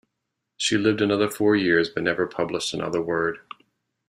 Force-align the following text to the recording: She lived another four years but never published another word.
She 0.57 0.79
lived 0.79 0.99
another 0.99 1.29
four 1.29 1.55
years 1.55 1.87
but 1.87 2.01
never 2.01 2.25
published 2.25 2.73
another 2.73 3.03
word. 3.03 3.37